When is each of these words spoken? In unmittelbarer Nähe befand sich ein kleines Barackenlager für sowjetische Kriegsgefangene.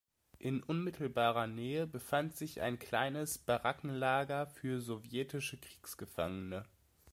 In 0.39 0.63
unmittelbarer 0.63 1.45
Nähe 1.45 1.85
befand 1.85 2.35
sich 2.35 2.61
ein 2.61 2.79
kleines 2.79 3.37
Barackenlager 3.37 4.47
für 4.47 4.81
sowjetische 4.81 5.57
Kriegsgefangene. 5.59 6.65